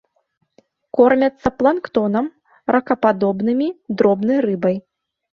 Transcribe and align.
Кормяцца 0.99 1.49
планктонам, 1.59 2.25
ракападобнымі, 2.75 3.67
дробнай 4.01 4.37
рыбай. 4.47 4.75